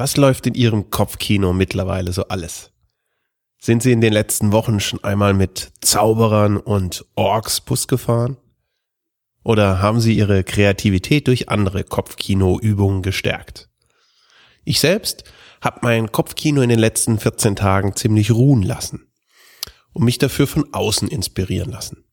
[0.00, 2.72] Was läuft in Ihrem Kopfkino mittlerweile so alles?
[3.58, 8.38] Sind Sie in den letzten Wochen schon einmal mit Zauberern und Orks Bus gefahren?
[9.44, 13.68] Oder haben Sie Ihre Kreativität durch andere Kopfkinoübungen gestärkt?
[14.64, 15.24] Ich selbst
[15.60, 19.06] habe mein Kopfkino in den letzten 14 Tagen ziemlich ruhen lassen
[19.92, 22.06] und mich dafür von außen inspirieren lassen.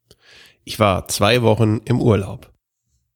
[0.65, 2.51] Ich war zwei Wochen im Urlaub.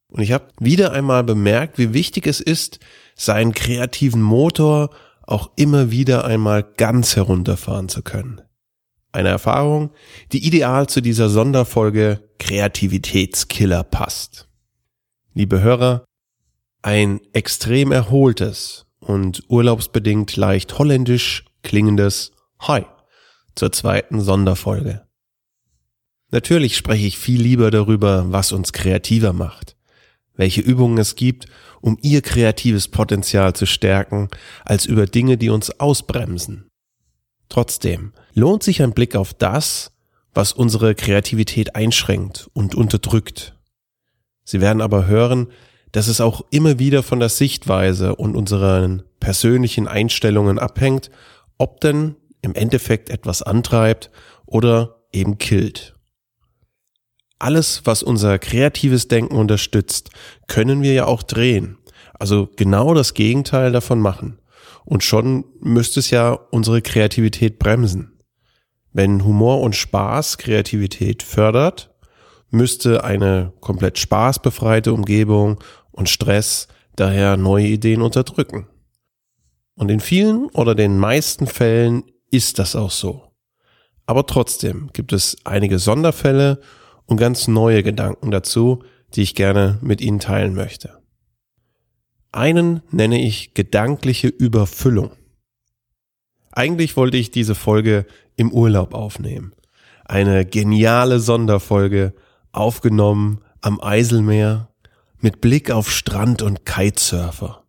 [0.08, 2.80] Und ich habe wieder einmal bemerkt, wie wichtig es ist,
[3.22, 4.90] seinen kreativen Motor
[5.22, 8.42] auch immer wieder einmal ganz herunterfahren zu können.
[9.12, 9.92] Eine Erfahrung,
[10.32, 14.48] die ideal zu dieser Sonderfolge Kreativitätskiller passt.
[15.34, 16.04] Liebe Hörer,
[16.82, 22.86] ein extrem erholtes und urlaubsbedingt leicht holländisch klingendes Hi
[23.56, 25.06] zur zweiten Sonderfolge.
[26.32, 29.76] Natürlich spreche ich viel lieber darüber, was uns kreativer macht
[30.42, 31.46] welche Übungen es gibt,
[31.82, 34.30] um ihr kreatives Potenzial zu stärken,
[34.66, 36.70] als über Dinge, die uns ausbremsen.
[37.50, 39.92] Trotzdem lohnt sich ein Blick auf das,
[40.34, 43.58] was unsere Kreativität einschränkt und unterdrückt.
[44.44, 45.48] Sie werden aber hören,
[45.92, 51.12] dass es auch immer wieder von der Sichtweise und unseren persönlichen Einstellungen abhängt,
[51.58, 54.10] ob denn im Endeffekt etwas antreibt
[54.46, 55.96] oder eben killt.
[57.42, 60.12] Alles, was unser kreatives Denken unterstützt,
[60.48, 61.80] können wir ja auch drehen.
[62.14, 64.40] Also genau das Gegenteil davon machen.
[64.86, 68.20] Und schon müsste es ja unsere Kreativität bremsen.
[68.94, 71.90] Wenn Humor und Spaß Kreativität fördert,
[72.52, 78.68] müsste eine komplett spaßbefreite Umgebung und Stress daher neue Ideen unterdrücken.
[79.74, 83.34] Und in vielen oder den meisten Fällen ist das auch so.
[84.06, 86.62] Aber trotzdem gibt es einige Sonderfälle
[87.12, 88.84] und ganz neue Gedanken dazu,
[89.14, 90.98] die ich gerne mit Ihnen teilen möchte.
[92.32, 95.12] Einen nenne ich gedankliche Überfüllung.
[96.54, 98.06] Eigentlich wollte ich diese Folge
[98.38, 99.52] im Urlaub aufnehmen.
[100.06, 102.14] Eine geniale Sonderfolge,
[102.54, 104.70] aufgenommen am Eiselmeer,
[105.20, 107.66] mit Blick auf Strand und Kitesurfer.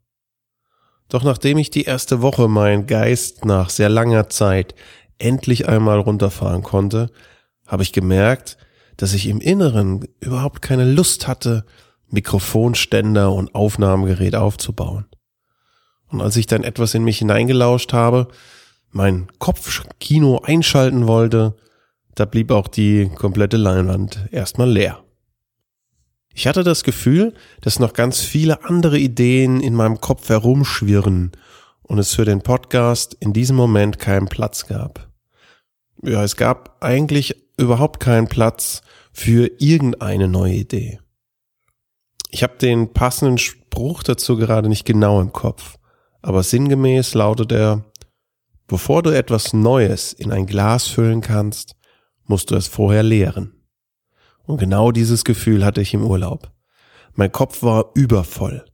[1.08, 4.76] Doch nachdem ich die erste Woche meinen Geist nach sehr langer Zeit
[5.18, 7.10] endlich einmal runterfahren konnte,
[7.66, 8.56] habe ich gemerkt,
[8.96, 11.64] dass ich im Inneren überhaupt keine Lust hatte,
[12.10, 15.06] Mikrofonständer und Aufnahmegerät aufzubauen.
[16.08, 18.28] Und als ich dann etwas in mich hineingelauscht habe,
[18.90, 21.56] mein Kopfkino einschalten wollte,
[22.14, 25.02] da blieb auch die komplette Leinwand erstmal leer.
[26.34, 31.32] Ich hatte das Gefühl, dass noch ganz viele andere Ideen in meinem Kopf herumschwirren
[31.82, 35.10] und es für den Podcast in diesem Moment keinen Platz gab.
[36.02, 38.82] Ja, es gab eigentlich überhaupt keinen Platz
[39.12, 41.00] für irgendeine neue Idee.
[42.30, 45.78] Ich habe den passenden Spruch dazu gerade nicht genau im Kopf,
[46.22, 47.84] aber sinngemäß lautet er,
[48.66, 51.76] bevor du etwas Neues in ein Glas füllen kannst,
[52.24, 53.52] musst du es vorher leeren.
[54.44, 56.50] Und genau dieses Gefühl hatte ich im Urlaub.
[57.14, 58.64] Mein Kopf war übervoll,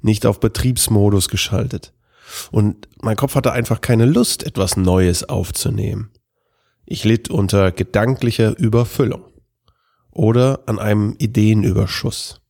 [0.00, 1.92] nicht auf Betriebsmodus geschaltet.
[2.50, 6.12] Und mein Kopf hatte einfach keine Lust, etwas Neues aufzunehmen.
[6.92, 9.24] Ich litt unter gedanklicher Überfüllung
[10.10, 12.42] oder an einem Ideenüberschuss.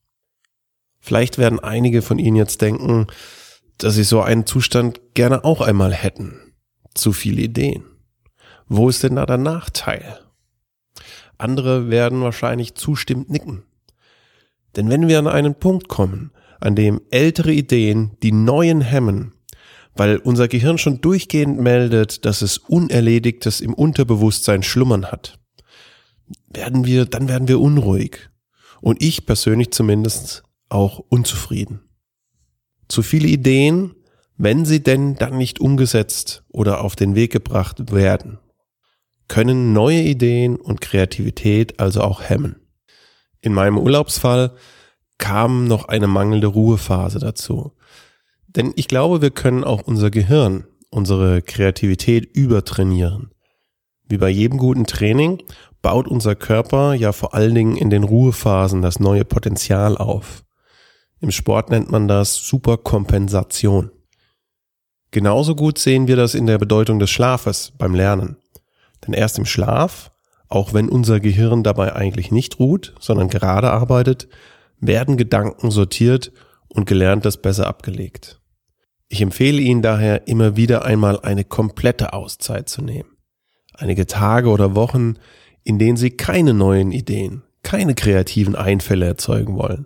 [0.99, 3.07] Vielleicht werden einige von Ihnen jetzt denken,
[3.77, 6.53] dass Sie so einen Zustand gerne auch einmal hätten.
[6.93, 7.85] Zu viele Ideen.
[8.67, 10.19] Wo ist denn da der Nachteil?
[11.37, 13.63] Andere werden wahrscheinlich zustimmend nicken.
[14.75, 19.32] Denn wenn wir an einen Punkt kommen, an dem ältere Ideen die neuen hemmen,
[19.95, 25.39] weil unser Gehirn schon durchgehend meldet, dass es Unerledigtes im Unterbewusstsein schlummern hat,
[26.47, 28.29] werden wir, dann werden wir unruhig.
[28.81, 31.81] Und ich persönlich zumindest auch unzufrieden.
[32.87, 33.95] Zu viele Ideen,
[34.37, 38.39] wenn sie denn dann nicht umgesetzt oder auf den Weg gebracht werden,
[39.27, 42.57] können neue Ideen und Kreativität also auch hemmen.
[43.41, 44.55] In meinem Urlaubsfall
[45.17, 47.73] kam noch eine mangelnde Ruhephase dazu.
[48.55, 53.31] Denn ich glaube, wir können auch unser Gehirn, unsere Kreativität übertrainieren.
[54.07, 55.41] Wie bei jedem guten Training
[55.81, 60.43] baut unser Körper ja vor allen Dingen in den Ruhephasen das neue Potenzial auf.
[61.19, 63.91] Im Sport nennt man das Superkompensation.
[65.11, 68.37] Genauso gut sehen wir das in der Bedeutung des Schlafes beim Lernen.
[69.05, 70.11] Denn erst im Schlaf,
[70.47, 74.27] auch wenn unser Gehirn dabei eigentlich nicht ruht, sondern gerade arbeitet,
[74.79, 76.31] werden Gedanken sortiert
[76.67, 78.41] und Gelerntes besser abgelegt.
[79.13, 83.15] Ich empfehle Ihnen daher immer wieder einmal eine komplette Auszeit zu nehmen.
[83.75, 85.17] Einige Tage oder Wochen,
[85.63, 89.85] in denen Sie keine neuen Ideen, keine kreativen Einfälle erzeugen wollen.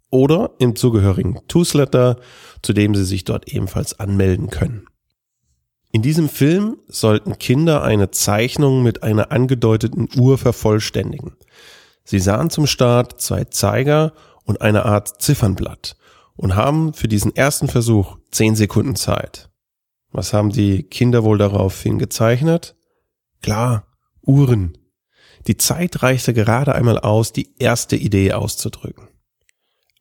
[0.09, 2.19] oder im zugehörigen Newsletter,
[2.61, 4.87] zu dem Sie sich dort ebenfalls anmelden können.
[5.95, 11.37] In diesem Film sollten Kinder eine Zeichnung mit einer angedeuteten Uhr vervollständigen.
[12.03, 14.11] Sie sahen zum Start zwei Zeiger
[14.43, 15.95] und eine Art Ziffernblatt
[16.35, 19.49] und haben für diesen ersten Versuch zehn Sekunden Zeit.
[20.11, 22.75] Was haben die Kinder wohl daraufhin gezeichnet?
[23.41, 23.87] Klar,
[24.19, 24.77] Uhren.
[25.47, 29.07] Die Zeit reichte gerade einmal aus, die erste Idee auszudrücken.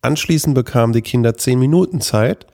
[0.02, 2.49] Anschließend bekamen die Kinder zehn Minuten Zeit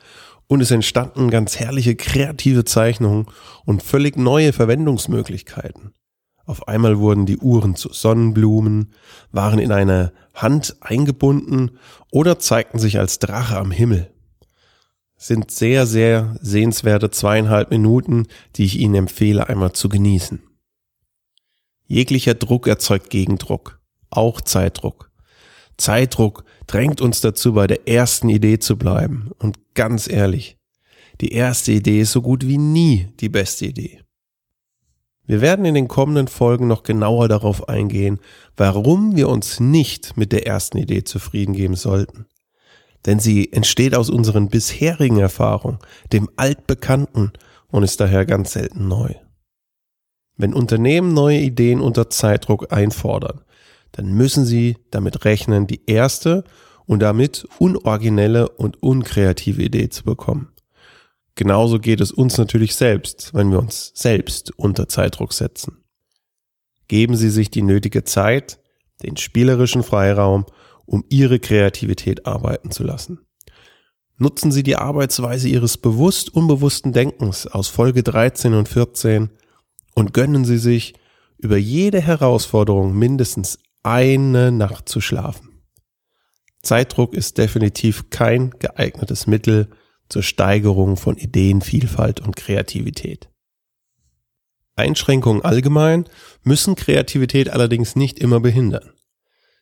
[0.51, 3.27] und es entstanden ganz herrliche kreative Zeichnungen
[3.65, 5.93] und völlig neue Verwendungsmöglichkeiten.
[6.45, 8.93] Auf einmal wurden die Uhren zu Sonnenblumen,
[9.31, 11.79] waren in eine Hand eingebunden
[12.11, 14.13] oder zeigten sich als Drache am Himmel.
[15.17, 18.27] Sind sehr, sehr sehenswerte zweieinhalb Minuten,
[18.57, 20.43] die ich Ihnen empfehle, einmal zu genießen.
[21.87, 23.81] Jeglicher Druck erzeugt Gegendruck,
[24.11, 25.13] auch Zeitdruck.
[25.77, 29.31] Zeitdruck drängt uns dazu, bei der ersten Idee zu bleiben.
[29.39, 30.57] Und ganz ehrlich,
[31.21, 34.01] die erste Idee ist so gut wie nie die beste Idee.
[35.27, 38.21] Wir werden in den kommenden Folgen noch genauer darauf eingehen,
[38.57, 42.27] warum wir uns nicht mit der ersten Idee zufrieden geben sollten.
[43.07, 45.79] Denn sie entsteht aus unseren bisherigen Erfahrungen,
[46.13, 47.33] dem Altbekannten
[47.69, 49.15] und ist daher ganz selten neu.
[50.37, 53.43] Wenn Unternehmen neue Ideen unter Zeitdruck einfordern,
[53.93, 56.45] dann müssen sie damit rechnen, die erste
[56.87, 60.49] und damit unoriginelle und unkreative Idee zu bekommen.
[61.35, 65.79] Genauso geht es uns natürlich selbst, wenn wir uns selbst unter Zeitdruck setzen.
[66.89, 68.59] Geben Sie sich die nötige Zeit,
[69.03, 70.45] den spielerischen Freiraum,
[70.85, 73.21] um Ihre Kreativität arbeiten zu lassen.
[74.19, 79.31] Nutzen Sie die Arbeitsweise Ihres bewusst unbewussten Denkens aus Folge 13 und 14
[79.95, 80.95] und gönnen Sie sich
[81.39, 85.63] über jede Herausforderung mindestens eine Nacht zu schlafen.
[86.63, 89.71] Zeitdruck ist definitiv kein geeignetes Mittel,
[90.11, 93.31] zur Steigerung von Ideenvielfalt und Kreativität.
[94.77, 96.05] Einschränkungen allgemein
[96.43, 98.93] müssen Kreativität allerdings nicht immer behindern.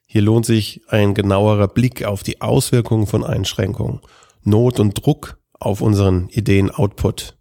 [0.06, 4.00] Hier lohnt sich ein genauerer Blick auf die Auswirkungen von Einschränkungen,
[4.42, 7.36] Not und Druck auf unseren Ideen-Output.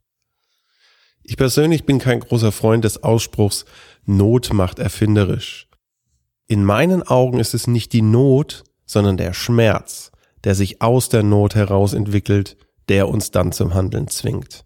[1.23, 3.65] Ich persönlich bin kein großer Freund des Ausspruchs
[4.05, 5.66] Not macht erfinderisch.
[6.47, 10.11] In meinen Augen ist es nicht die Not, sondern der Schmerz,
[10.45, 12.55] der sich aus der Not heraus entwickelt,
[12.87, 14.65] der uns dann zum Handeln zwingt.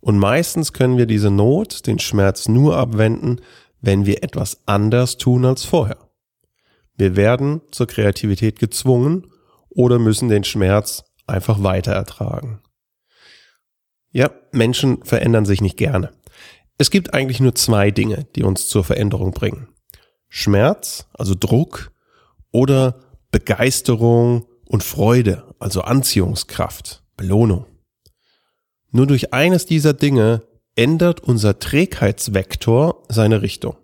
[0.00, 3.40] Und meistens können wir diese Not, den Schmerz nur abwenden,
[3.80, 5.96] wenn wir etwas anders tun als vorher.
[6.96, 9.26] Wir werden zur Kreativität gezwungen
[9.70, 12.60] oder müssen den Schmerz einfach weiter ertragen.
[14.10, 16.10] Ja, Menschen verändern sich nicht gerne.
[16.76, 19.68] Es gibt eigentlich nur zwei Dinge, die uns zur Veränderung bringen.
[20.30, 21.92] Schmerz, also Druck,
[22.52, 22.98] oder
[23.30, 27.02] Begeisterung und Freude, also Anziehungskraft.
[27.16, 27.66] Belohnung.
[28.92, 30.42] Nur durch eines dieser Dinge
[30.74, 33.76] ändert unser Trägheitsvektor seine Richtung.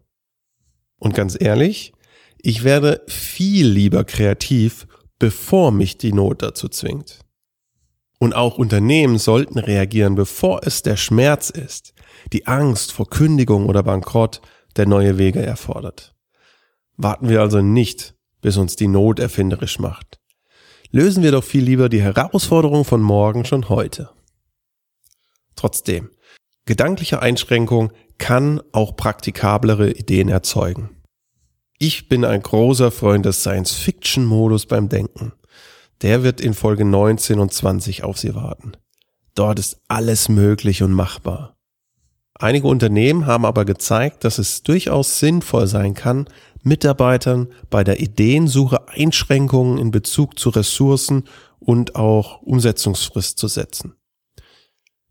[0.99, 1.93] Und ganz ehrlich,
[2.38, 4.87] ich werde viel lieber kreativ,
[5.19, 7.21] bevor mich die Not dazu zwingt.
[8.19, 11.93] Und auch Unternehmen sollten reagieren, bevor es der Schmerz ist,
[12.33, 14.41] die Angst vor Kündigung oder Bankrott,
[14.76, 16.15] der neue Wege erfordert.
[16.97, 20.19] Warten wir also nicht, bis uns die Not erfinderisch macht.
[20.91, 24.11] Lösen wir doch viel lieber die Herausforderung von morgen schon heute.
[25.57, 26.11] Trotzdem,
[26.65, 30.91] gedankliche Einschränkung kann auch praktikablere Ideen erzeugen.
[31.79, 35.33] Ich bin ein großer Freund des Science-Fiction-Modus beim Denken.
[36.03, 38.73] Der wird in Folge 19 und 20 auf Sie warten.
[39.35, 41.57] Dort ist alles möglich und machbar.
[42.38, 46.29] Einige Unternehmen haben aber gezeigt, dass es durchaus sinnvoll sein kann,
[46.66, 51.25] Mitarbeitern bei der Ideensuche Einschränkungen in Bezug zu Ressourcen
[51.61, 53.94] und auch Umsetzungsfrist zu setzen.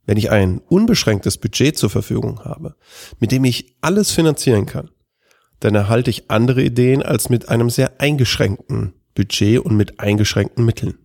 [0.06, 2.76] Wenn ich ein unbeschränktes Budget zur Verfügung habe,
[3.20, 4.92] mit dem ich alles finanzieren kann,
[5.62, 10.98] dann erhalte ich andere Ideen als mit einem sehr eingeschränkten Budget und mit eingeschränkten Mitteln.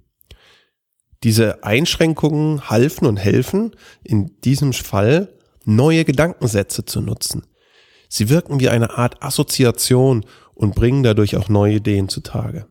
[1.22, 5.28] Diese Einschränkungen halfen und helfen, in diesem Fall
[5.64, 7.44] neue Gedankensätze zu nutzen.
[8.12, 12.66] Sie wirken wie eine Art Assoziation und bringen dadurch auch neue Ideen zutage.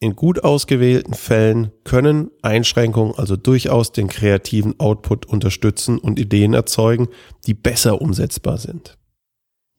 [0.00, 7.08] In gut ausgewählten Fällen können Einschränkungen also durchaus den kreativen Output unterstützen und Ideen erzeugen,
[7.46, 8.98] die besser umsetzbar sind.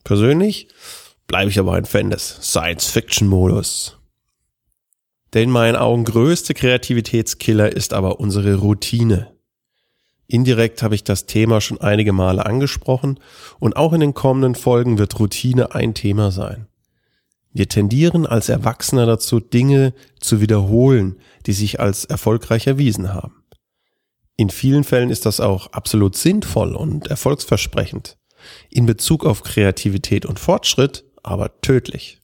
[0.03, 0.69] Persönlich
[1.27, 3.97] bleibe ich aber ein Fan des Science-Fiction-Modus.
[5.33, 9.35] Der in meinen Augen größte Kreativitätskiller ist aber unsere Routine.
[10.31, 13.19] Indirekt habe ich das Thema schon einige Male angesprochen
[13.59, 16.67] und auch in den kommenden Folgen wird Routine ein Thema sein.
[17.51, 23.43] Wir tendieren als Erwachsene dazu, Dinge zu wiederholen, die sich als erfolgreich erwiesen haben.
[24.37, 28.17] In vielen Fällen ist das auch absolut sinnvoll und erfolgsversprechend.
[28.69, 32.21] In Bezug auf Kreativität und Fortschritt aber tödlich.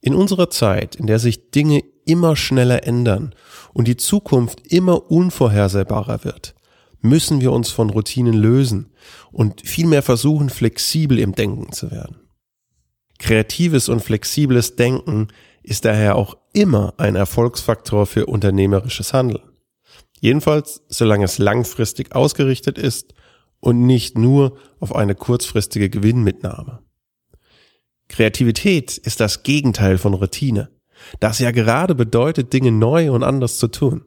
[0.00, 3.34] In unserer Zeit, in der sich Dinge immer schneller ändern
[3.72, 6.54] und die Zukunft immer unvorhersehbarer wird,
[7.00, 8.92] müssen wir uns von Routinen lösen
[9.30, 12.16] und vielmehr versuchen, flexibel im Denken zu werden.
[13.18, 15.28] Kreatives und flexibles Denken
[15.62, 19.42] ist daher auch immer ein Erfolgsfaktor für unternehmerisches Handeln.
[20.20, 23.14] Jedenfalls, solange es langfristig ausgerichtet ist
[23.60, 26.80] und nicht nur auf eine kurzfristige Gewinnmitnahme.
[28.08, 30.70] Kreativität ist das Gegenteil von Routine,
[31.20, 34.04] das ja gerade bedeutet, Dinge neu und anders zu tun.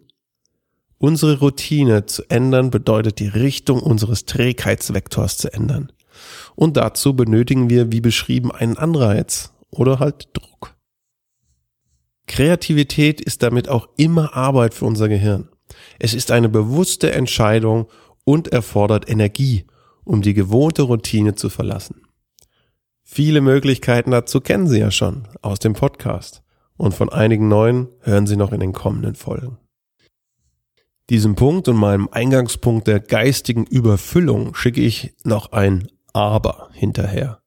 [0.97, 5.91] Unsere Routine zu ändern bedeutet die Richtung unseres Trägheitsvektors zu ändern.
[6.55, 10.75] Und dazu benötigen wir, wie beschrieben, einen Anreiz oder halt Druck.
[12.27, 15.49] Kreativität ist damit auch immer Arbeit für unser Gehirn.
[15.99, 17.87] Es ist eine bewusste Entscheidung
[18.23, 19.65] und erfordert Energie,
[20.05, 22.01] um die gewohnte Routine zu verlassen.
[23.03, 26.44] Viele Möglichkeiten dazu kennen Sie ja schon aus dem Podcast
[26.77, 29.57] und von einigen neuen hören Sie noch in den kommenden Folgen.
[31.09, 37.41] Diesem Punkt und meinem Eingangspunkt der geistigen Überfüllung schicke ich noch ein aber hinterher.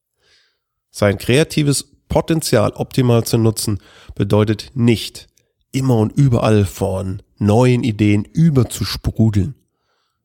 [0.90, 3.80] Sein kreatives Potenzial optimal zu nutzen
[4.14, 5.26] bedeutet nicht,
[5.73, 9.54] immer und überall von neuen Ideen überzusprudeln.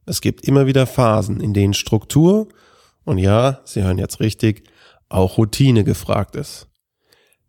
[0.05, 2.47] Es gibt immer wieder Phasen, in denen Struktur
[3.05, 4.69] und ja, Sie hören jetzt richtig,
[5.09, 6.67] auch Routine gefragt ist.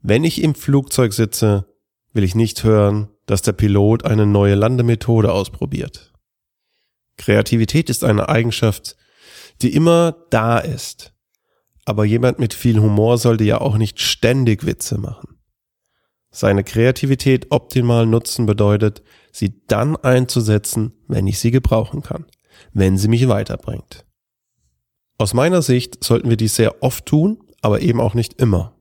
[0.06, 1.64] Wenn ich im Flugzeug sitze,
[2.12, 6.12] will ich nicht hören, dass der Pilot eine neue Landemethode ausprobiert.
[7.16, 8.96] Kreativität ist eine Eigenschaft,
[9.62, 11.14] die immer da ist.
[11.86, 15.38] Aber jemand mit viel Humor sollte ja auch nicht ständig Witze machen.
[16.30, 22.26] Seine Kreativität optimal nutzen bedeutet, sie dann einzusetzen, wenn ich sie gebrauchen kann,
[22.74, 24.04] wenn sie mich weiterbringt.
[25.16, 28.74] Aus meiner Sicht sollten wir dies sehr oft tun, aber eben auch nicht immer.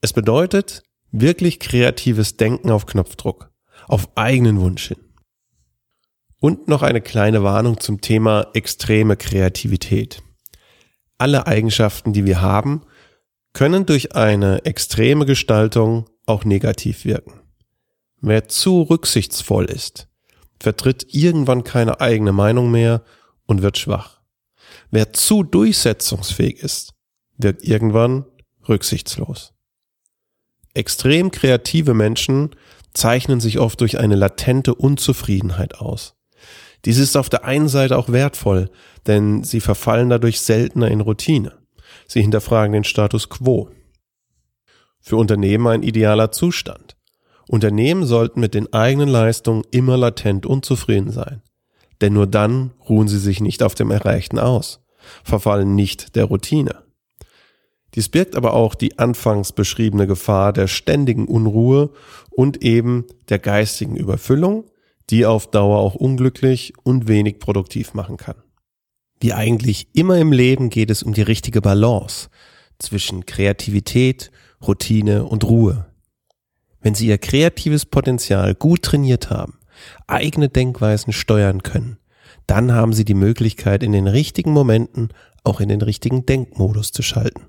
[0.00, 3.50] Es bedeutet wirklich kreatives Denken auf Knopfdruck,
[3.88, 4.98] auf eigenen Wunsch hin.
[6.40, 10.22] Und noch eine kleine Warnung zum Thema extreme Kreativität.
[11.16, 12.82] Alle Eigenschaften, die wir haben,
[13.52, 17.40] können durch eine extreme Gestaltung auch negativ wirken.
[18.20, 20.08] Wer zu rücksichtsvoll ist,
[20.60, 23.02] vertritt irgendwann keine eigene Meinung mehr
[23.46, 24.20] und wird schwach.
[24.92, 26.94] Wer zu durchsetzungsfähig ist,
[27.36, 28.26] wirkt irgendwann
[28.68, 29.57] rücksichtslos.
[30.78, 32.50] Extrem kreative Menschen
[32.94, 36.14] zeichnen sich oft durch eine latente Unzufriedenheit aus.
[36.84, 38.70] Dies ist auf der einen Seite auch wertvoll,
[39.08, 41.58] denn sie verfallen dadurch seltener in Routine.
[42.06, 43.70] Sie hinterfragen den Status quo.
[45.00, 46.96] Für Unternehmen ein idealer Zustand.
[47.48, 51.42] Unternehmen sollten mit den eigenen Leistungen immer latent unzufrieden sein.
[52.00, 54.86] Denn nur dann ruhen sie sich nicht auf dem Erreichten aus,
[55.24, 56.84] verfallen nicht der Routine.
[57.94, 61.90] Dies birgt aber auch die anfangs beschriebene Gefahr der ständigen Unruhe
[62.30, 64.64] und eben der geistigen Überfüllung,
[65.10, 68.36] die auf Dauer auch unglücklich und wenig produktiv machen kann.
[69.20, 72.28] Wie eigentlich immer im Leben geht es um die richtige Balance
[72.78, 74.30] zwischen Kreativität
[74.64, 75.86] Routine und Ruhe.
[76.80, 79.58] Wenn Sie Ihr kreatives Potenzial gut trainiert haben,
[80.06, 81.98] eigene Denkweisen steuern können,
[82.46, 85.08] dann haben Sie die Möglichkeit, in den richtigen Momenten
[85.44, 87.46] auch in den richtigen Denkmodus zu schalten.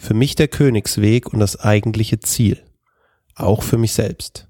[0.00, 2.64] Für mich der Königsweg und das eigentliche Ziel.
[3.34, 4.48] Auch für mich selbst.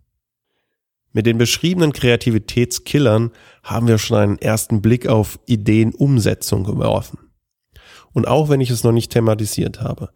[1.13, 3.33] Mit den beschriebenen Kreativitätskillern
[3.65, 7.19] haben wir schon einen ersten Blick auf Ideenumsetzung geworfen.
[8.13, 10.11] Und auch wenn ich es noch nicht thematisiert habe,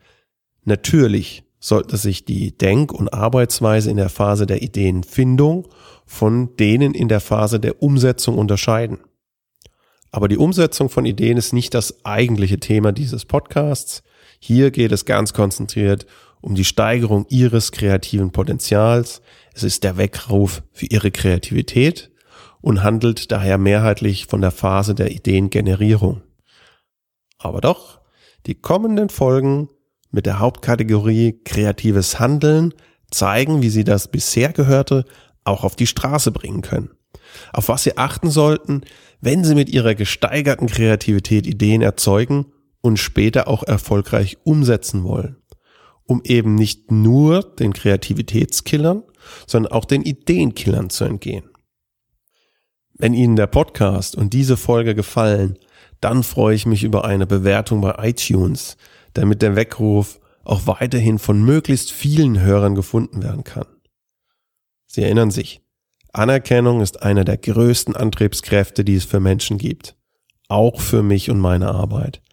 [0.62, 5.66] natürlich sollte sich die Denk- und Arbeitsweise in der Phase der Ideenfindung
[6.06, 9.00] von denen in der Phase der Umsetzung unterscheiden.
[10.12, 14.04] Aber die Umsetzung von Ideen ist nicht das eigentliche Thema dieses Podcasts.
[14.46, 16.04] Hier geht es ganz konzentriert
[16.42, 19.22] um die Steigerung ihres kreativen Potenzials.
[19.54, 22.10] Es ist der Weckruf für ihre Kreativität
[22.60, 26.20] und handelt daher mehrheitlich von der Phase der Ideengenerierung.
[27.38, 28.02] Aber doch,
[28.44, 29.70] die kommenden Folgen
[30.10, 32.74] mit der Hauptkategorie kreatives Handeln
[33.10, 35.06] zeigen, wie Sie das bisher Gehörte
[35.44, 36.90] auch auf die Straße bringen können.
[37.54, 38.82] Auf was Sie achten sollten,
[39.22, 42.44] wenn Sie mit Ihrer gesteigerten Kreativität Ideen erzeugen
[42.84, 45.36] und später auch erfolgreich umsetzen wollen
[46.06, 49.02] um eben nicht nur den Kreativitätskillern,
[49.46, 51.48] sondern auch den Ideenkillern zu entgehen.
[52.96, 55.58] Wenn Ihnen der Podcast und diese Folge gefallen,
[56.00, 58.76] dann freue ich mich über eine Bewertung bei iTunes,
[59.14, 63.66] damit der Weckruf auch weiterhin von möglichst vielen Hörern gefunden werden kann.
[64.86, 65.62] Sie erinnern sich,
[66.12, 69.96] Anerkennung ist einer der größten Antriebskräfte, die es für Menschen gibt.
[70.48, 72.23] Auch für mich und meine Arbeit.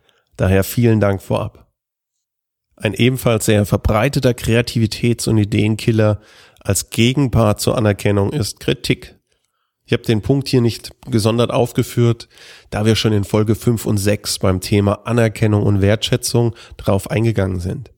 [0.41, 1.71] Daher vielen Dank vorab.
[2.75, 6.19] Ein ebenfalls sehr verbreiteter Kreativitäts- und Ideenkiller
[6.59, 9.19] als Gegenpart zur Anerkennung ist Kritik.
[9.85, 12.27] Ich habe den Punkt hier nicht gesondert aufgeführt,
[12.71, 17.59] da wir schon in Folge 5 und 6 beim Thema Anerkennung und Wertschätzung drauf eingegangen
[17.59, 17.91] sind.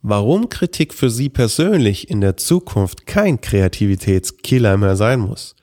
[0.00, 5.56] Warum Kritik für Sie persönlich in der Zukunft kein Kreativitätskiller mehr sein muss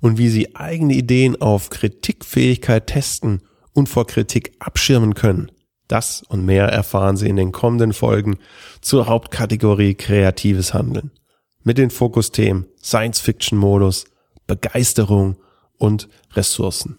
[0.00, 3.40] und wie Sie eigene Ideen auf Kritikfähigkeit testen
[3.74, 5.50] und vor Kritik abschirmen können,
[5.88, 8.38] das und mehr erfahren Sie in den kommenden Folgen
[8.80, 11.10] zur Hauptkategorie kreatives Handeln.
[11.64, 14.06] Mit den Fokusthemen Science-Fiction-Modus,
[14.46, 15.36] Begeisterung
[15.78, 16.96] und Ressourcen.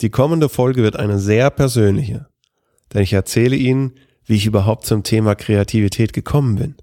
[0.00, 2.28] Die kommende Folge wird eine sehr persönliche,
[2.92, 6.76] denn ich erzähle Ihnen, wie ich überhaupt zum Thema Kreativität gekommen bin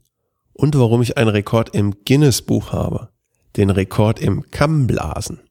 [0.53, 3.09] und warum ich einen Rekord im Guinness Buch habe,
[3.55, 5.41] den Rekord im Kammblasen.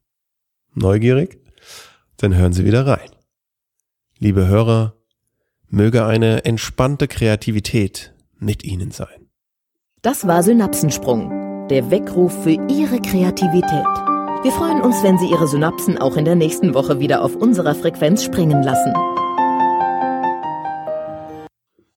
[0.74, 1.43] Neugierig?
[2.16, 3.10] Dann hören Sie wieder rein.
[4.18, 4.94] Liebe Hörer,
[5.68, 9.28] möge eine entspannte Kreativität mit Ihnen sein.
[10.02, 13.86] Das war Synapsensprung, der Weckruf für Ihre Kreativität.
[14.42, 17.74] Wir freuen uns, wenn Sie Ihre Synapsen auch in der nächsten Woche wieder auf unserer
[17.74, 18.92] Frequenz springen lassen.